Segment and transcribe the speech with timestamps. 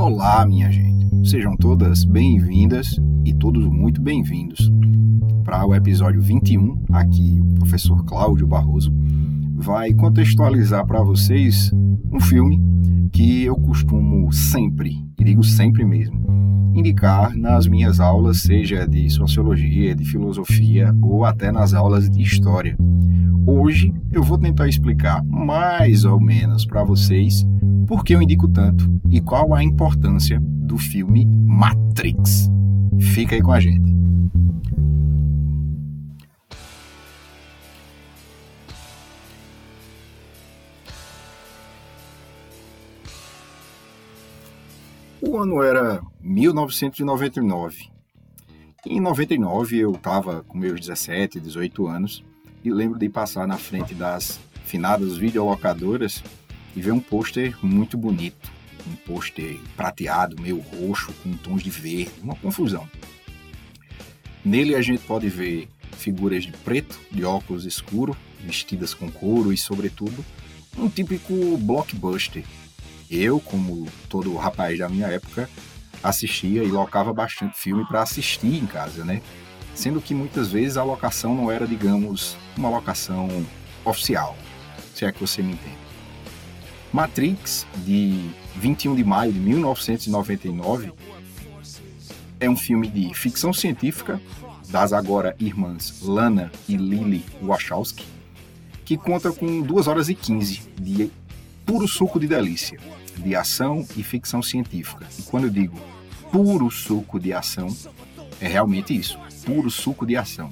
[0.00, 1.28] Olá, minha gente.
[1.28, 4.72] Sejam todas bem-vindas e todos muito bem-vindos
[5.44, 6.84] para o episódio 21.
[6.90, 8.90] Aqui o professor Cláudio Barroso
[9.56, 11.70] vai contextualizar para vocês
[12.10, 12.58] um filme
[13.12, 16.18] que eu costumo sempre, e digo sempre mesmo,
[16.74, 22.74] indicar nas minhas aulas, seja de sociologia, de filosofia ou até nas aulas de história.
[23.46, 27.44] Hoje eu vou tentar explicar mais ou menos para vocês
[27.90, 32.48] por que eu indico tanto e qual a importância do filme Matrix.
[33.00, 33.92] Fica aí com a gente.
[45.20, 47.90] O ano era 1999.
[48.86, 52.24] Em 99 eu estava com meus 17, 18 anos
[52.64, 56.22] e lembro de passar na frente das finadas videolocadoras
[56.74, 58.50] e ver um pôster muito bonito.
[58.86, 62.88] Um pôster prateado, meio roxo, com tons de verde, uma confusão.
[64.44, 69.56] Nele a gente pode ver figuras de preto, de óculos escuro, vestidas com couro e,
[69.56, 70.24] sobretudo,
[70.78, 72.44] um típico blockbuster.
[73.10, 75.50] Eu, como todo rapaz da minha época,
[76.02, 79.20] assistia e locava bastante filme para assistir em casa, né?
[79.74, 83.28] Sendo que muitas vezes a locação não era, digamos, uma locação
[83.84, 84.36] oficial,
[84.94, 85.89] se é que você me entende.
[86.92, 90.92] Matrix, de 21 de maio de 1999,
[92.40, 94.20] é um filme de ficção científica
[94.68, 98.04] das agora irmãs Lana e Lily Wachowski,
[98.84, 101.10] que conta com 2 horas e 15 de
[101.64, 102.78] puro suco de delícia,
[103.16, 105.06] de ação e ficção científica.
[105.16, 105.78] E quando eu digo
[106.32, 107.68] puro suco de ação,
[108.40, 110.50] é realmente isso, puro suco de ação.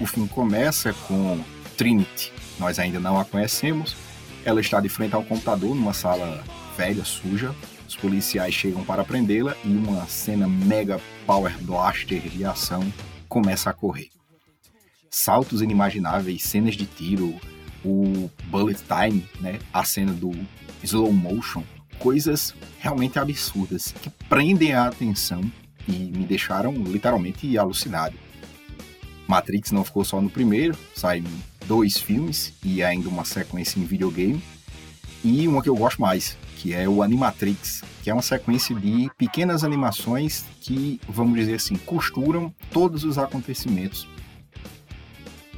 [0.00, 1.38] O filme começa com
[1.76, 3.94] Trinity, nós ainda não a conhecemos,
[4.44, 6.44] ela está de frente ao computador numa sala
[6.76, 7.54] velha, suja.
[7.88, 12.82] Os policiais chegam para prendê-la e uma cena mega power blaster de ação
[13.28, 14.08] começa a correr.
[15.10, 17.38] Saltos inimagináveis, cenas de tiro,
[17.84, 19.58] o bullet time, né?
[19.72, 20.32] a cena do
[20.82, 21.62] slow motion,
[21.98, 25.40] coisas realmente absurdas que prendem a atenção
[25.86, 28.16] e me deixaram literalmente alucinado.
[29.26, 31.24] Matrix não ficou só no primeiro, saiu
[31.66, 34.42] dois filmes e ainda uma sequência em videogame.
[35.22, 39.10] E uma que eu gosto mais, que é o Animatrix, que é uma sequência de
[39.16, 44.06] pequenas animações que, vamos dizer assim, costuram todos os acontecimentos.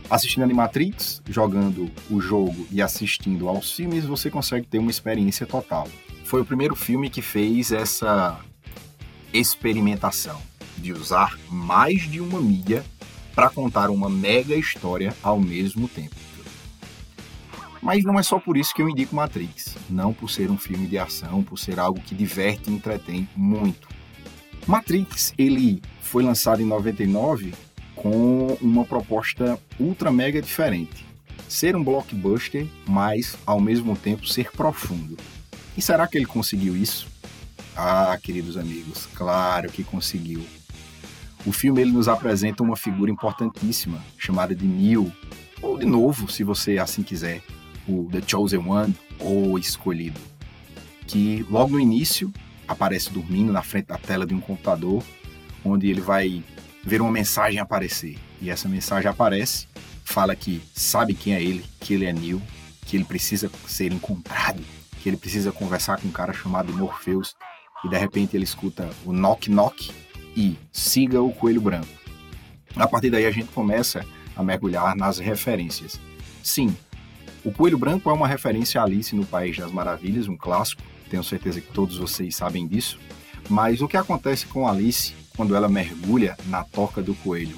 [0.08, 5.88] Assistindo Animatrix, jogando o jogo e assistindo aos filmes, você consegue ter uma experiência total.
[6.24, 8.38] Foi o primeiro filme que fez essa
[9.32, 10.40] experimentação
[10.78, 12.84] de usar mais de uma mídia
[13.36, 16.16] para contar uma mega história ao mesmo tempo.
[17.82, 20.86] Mas não é só por isso que eu indico Matrix, não por ser um filme
[20.86, 23.88] de ação, por ser algo que diverte e entretém muito.
[24.66, 27.52] Matrix, ele foi lançado em 99
[27.94, 31.04] com uma proposta ultra mega diferente.
[31.46, 35.16] Ser um blockbuster, mas ao mesmo tempo ser profundo.
[35.76, 37.06] E será que ele conseguiu isso?
[37.76, 40.42] Ah, queridos amigos, claro que conseguiu.
[41.46, 45.12] O filme ele nos apresenta uma figura importantíssima, chamada de Neo,
[45.62, 47.40] ou de novo, se você assim quiser,
[47.86, 50.20] o The Chosen One, ou Escolhido,
[51.06, 52.32] que logo no início
[52.66, 55.04] aparece dormindo na frente da tela de um computador,
[55.64, 56.42] onde ele vai
[56.82, 58.18] ver uma mensagem aparecer.
[58.42, 59.68] E essa mensagem aparece,
[60.04, 62.42] fala que sabe quem é ele, que ele é Neo,
[62.84, 64.62] que ele precisa ser encontrado,
[65.00, 67.36] que ele precisa conversar com um cara chamado Morpheus,
[67.84, 69.92] e de repente ele escuta o knock knock
[70.36, 71.88] e siga o Coelho Branco.
[72.76, 74.04] A partir daí a gente começa
[74.36, 75.98] a mergulhar nas referências.
[76.42, 76.76] Sim,
[77.42, 81.24] o Coelho Branco é uma referência a Alice no País das Maravilhas, um clássico, tenho
[81.24, 82.98] certeza que todos vocês sabem disso.
[83.48, 87.56] Mas o que acontece com Alice quando ela mergulha na toca do coelho?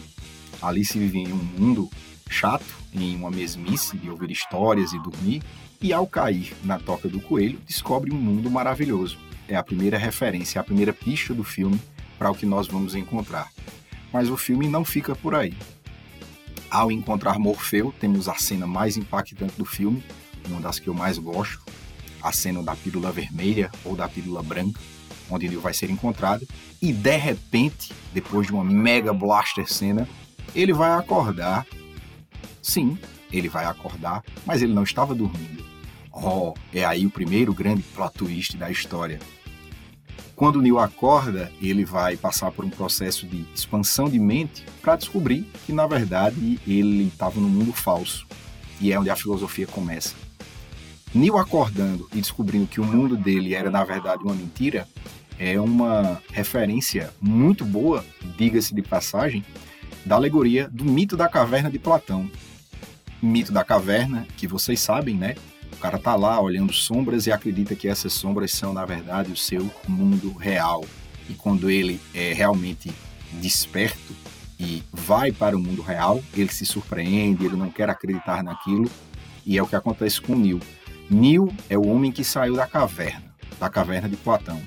[0.61, 1.89] Alice vive em um mundo
[2.29, 5.43] chato, em uma mesmice de ouvir histórias e dormir,
[5.81, 9.19] e ao cair na toca do coelho, descobre um mundo maravilhoso.
[9.49, 11.81] É a primeira referência, a primeira pista do filme
[12.19, 13.51] para o que nós vamos encontrar.
[14.13, 15.55] Mas o filme não fica por aí.
[16.71, 20.03] Ao encontrar Morfeu, temos a cena mais impactante do filme,
[20.49, 21.63] uma das que eu mais gosto,
[22.23, 24.81] a cena da pílula vermelha ou da pílula branca,
[25.31, 26.47] onde ele vai ser encontrado,
[26.81, 30.09] e de repente, depois de uma mega blaster cena,
[30.55, 31.67] ele vai acordar.
[32.63, 32.99] Sim,
[33.31, 35.65] ele vai acordar, mas ele não estava dormindo.
[36.13, 39.21] Oh, é aí o primeiro grande plot twist da história.
[40.39, 44.95] Quando o Neil acorda, ele vai passar por um processo de expansão de mente para
[44.95, 48.25] descobrir que, na verdade, ele estava num mundo falso.
[48.81, 50.15] E é onde a filosofia começa.
[51.13, 54.87] Neil acordando e descobrindo que o mundo dele era na verdade uma mentira
[55.41, 58.05] é uma referência muito boa,
[58.37, 59.45] diga-se de passagem,
[60.07, 62.31] da alegoria do mito da caverna de Platão.
[63.21, 65.35] Mito da caverna, que vocês sabem, né?
[65.81, 69.71] Cara tá lá olhando sombras e acredita que essas sombras são, na verdade, o seu
[69.87, 70.85] mundo real.
[71.29, 72.91] E quando ele é realmente
[73.35, 74.15] desperto
[74.59, 78.91] e vai para o mundo real, ele se surpreende, ele não quer acreditar naquilo,
[79.47, 80.61] e é o que acontece com Neil.
[81.09, 84.61] Neil é o homem que saiu da caverna, da caverna de Platão,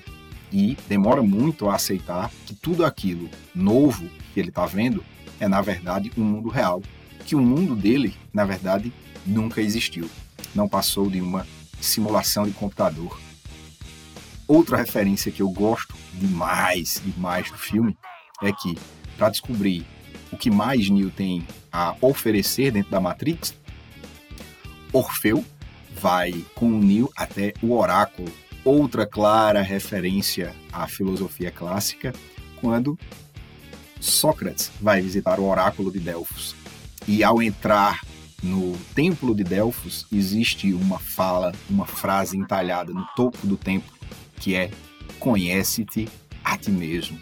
[0.52, 5.04] e demora muito a aceitar que tudo aquilo novo que ele está vendo
[5.40, 6.82] é, na verdade, um mundo real,
[7.26, 8.94] que o mundo dele, na verdade,
[9.26, 10.10] nunca existiu,
[10.56, 11.46] não passou de uma
[11.80, 13.20] simulação de computador.
[14.48, 17.98] Outra referência que eu gosto demais, demais do filme
[18.42, 18.78] é que,
[19.18, 19.86] para descobrir
[20.32, 23.54] o que mais Neo tem a oferecer dentro da Matrix,
[24.92, 25.44] Orfeu
[25.94, 28.32] vai com Neo até o oráculo,
[28.66, 32.14] outra clara referência à filosofia clássica,
[32.60, 32.98] quando
[34.00, 36.56] Sócrates vai visitar o oráculo de Delfos.
[37.08, 38.02] E ao entrar
[38.42, 43.92] no templo de Delfos, existe uma fala, uma frase entalhada no topo do templo,
[44.38, 44.72] que é:
[45.20, 46.10] Conhece-te
[46.44, 47.20] a ti mesmo.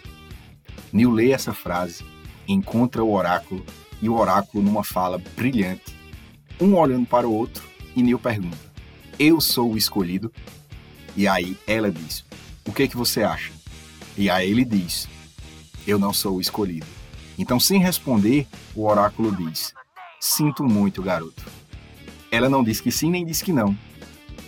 [0.92, 2.06] Neil lê essa frase,
[2.48, 3.66] encontra o oráculo
[4.01, 5.95] e o oráculo numa fala brilhante,
[6.60, 7.63] um olhando para o outro,
[7.95, 8.57] e Neil pergunta:
[9.18, 10.31] Eu sou o escolhido?
[11.16, 12.24] E aí ela diz:
[12.66, 13.51] O que é que você acha?
[14.18, 15.07] E aí ele diz:
[15.86, 16.88] Eu não sou o escolhido.
[17.38, 19.74] Então, sem responder, o oráculo diz:
[20.19, 21.44] Sinto muito, garoto.
[22.31, 23.75] Ela não diz que sim nem diz que não.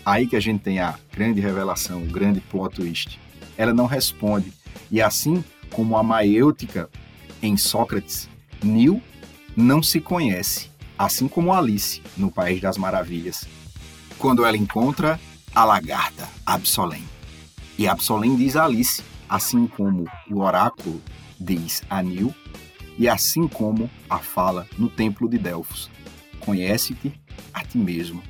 [0.05, 3.19] Aí que a gente tem a grande revelação, o grande plot twist.
[3.57, 4.51] Ela não responde.
[4.91, 6.89] E assim como a maêutica
[7.41, 8.29] em Sócrates,
[8.61, 9.01] Nil
[9.55, 13.45] não se conhece, assim como Alice no País das Maravilhas,
[14.17, 15.19] quando ela encontra
[15.53, 17.03] a lagarta Absolém.
[17.77, 21.01] E Absolém diz a Alice, assim como o oráculo
[21.39, 22.33] diz a Nil,
[23.01, 25.89] e assim como a fala no Templo de Delfos:
[26.39, 27.11] Conhece-te
[27.51, 28.21] a ti mesmo.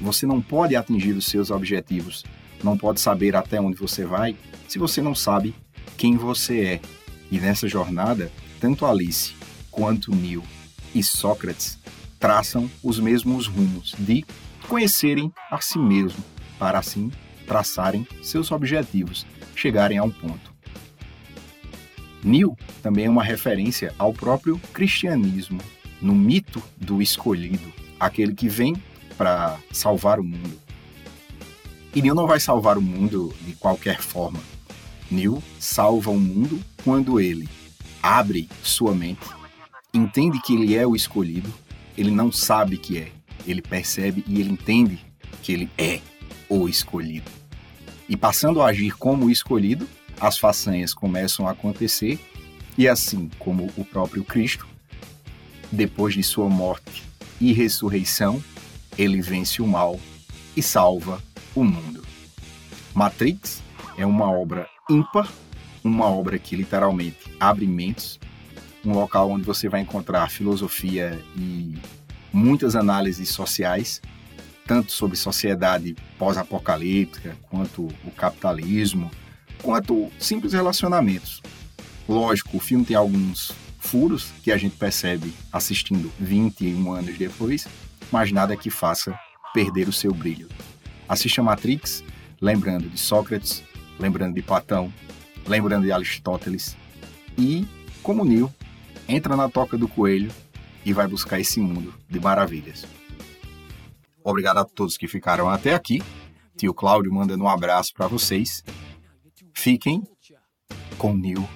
[0.00, 2.24] Você não pode atingir os seus objetivos,
[2.62, 4.36] não pode saber até onde você vai,
[4.68, 5.56] se você não sabe
[5.96, 6.80] quem você é.
[7.32, 8.30] E nessa jornada,
[8.60, 9.34] tanto Alice
[9.72, 10.44] quanto Neil
[10.94, 11.76] e Sócrates
[12.20, 14.24] traçam os mesmos rumos de
[14.68, 16.22] conhecerem a si mesmo,
[16.60, 17.10] para assim
[17.44, 20.53] traçarem seus objetivos, chegarem a um ponto.
[22.24, 25.60] Neil também é uma referência ao próprio cristianismo,
[26.00, 28.74] no mito do escolhido, aquele que vem
[29.16, 30.58] para salvar o mundo.
[31.94, 34.40] E Neil não vai salvar o mundo de qualquer forma,
[35.10, 37.48] Neil salva o mundo quando ele
[38.02, 39.26] abre sua mente,
[39.92, 41.52] entende que ele é o escolhido,
[41.96, 43.12] ele não sabe que é,
[43.46, 44.98] ele percebe e ele entende
[45.42, 46.00] que ele é
[46.48, 47.30] o escolhido.
[48.08, 49.88] E passando a agir como o escolhido,
[50.20, 52.18] as façanhas começam a acontecer,
[52.76, 54.66] e assim como o próprio Cristo,
[55.70, 57.02] depois de sua morte
[57.40, 58.42] e ressurreição,
[58.96, 59.98] ele vence o mal
[60.56, 61.22] e salva
[61.54, 62.04] o mundo.
[62.94, 63.62] Matrix
[63.96, 65.28] é uma obra ímpar,
[65.82, 68.18] uma obra que literalmente abre mentes,
[68.84, 71.76] um local onde você vai encontrar filosofia e
[72.32, 74.00] muitas análises sociais,
[74.66, 79.10] tanto sobre sociedade pós-apocalíptica, quanto o capitalismo,
[79.62, 81.42] quanto simples relacionamentos.
[82.08, 87.66] Lógico, o filme tem alguns furos que a gente percebe assistindo 21 anos depois,
[88.10, 89.18] mas nada que faça
[89.52, 90.48] perder o seu brilho.
[91.08, 92.02] Assista Matrix,
[92.40, 93.62] lembrando de Sócrates,
[93.98, 94.92] lembrando de Platão,
[95.46, 96.76] lembrando de Aristóteles.
[97.36, 97.66] E,
[98.02, 98.52] como Neil,
[99.08, 100.30] entra na toca do coelho
[100.84, 102.86] e vai buscar esse mundo de maravilhas.
[104.22, 106.02] Obrigado a todos que ficaram até aqui.
[106.56, 108.64] Tio Cláudio mandando um abraço para vocês.
[109.54, 110.02] Fiquem
[110.98, 111.40] com Neil.
[111.40, 111.48] Now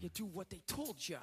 [0.00, 1.20] you do what they told ya.